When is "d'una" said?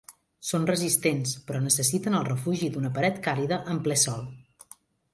2.77-2.93